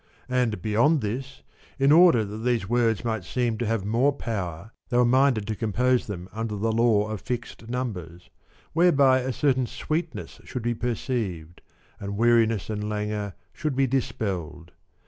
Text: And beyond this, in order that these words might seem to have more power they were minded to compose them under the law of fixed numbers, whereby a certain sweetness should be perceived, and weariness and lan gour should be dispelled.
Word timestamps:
And 0.29 0.63
beyond 0.63 1.01
this, 1.01 1.43
in 1.77 1.91
order 1.91 2.25
that 2.25 2.39
these 2.39 2.67
words 2.67 3.05
might 3.05 3.23
seem 3.23 3.59
to 3.59 3.67
have 3.67 3.85
more 3.85 4.11
power 4.11 4.71
they 4.89 4.97
were 4.97 5.05
minded 5.05 5.45
to 5.45 5.55
compose 5.55 6.07
them 6.07 6.27
under 6.31 6.55
the 6.55 6.71
law 6.71 7.07
of 7.09 7.21
fixed 7.21 7.69
numbers, 7.69 8.31
whereby 8.73 9.19
a 9.19 9.31
certain 9.31 9.67
sweetness 9.67 10.41
should 10.43 10.63
be 10.63 10.73
perceived, 10.73 11.61
and 11.99 12.17
weariness 12.17 12.67
and 12.67 12.89
lan 12.89 13.09
gour 13.09 13.33
should 13.53 13.75
be 13.75 13.85
dispelled. 13.85 14.71